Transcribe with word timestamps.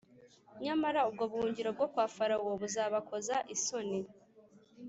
Nyamara, 0.63 0.99
ubwo 1.09 1.23
buhungiro 1.31 1.69
bwo 1.75 1.87
kwa 1.93 2.05
Farawo 2.15 2.49
buzabakoza 2.61 3.35
isoni, 3.55 3.99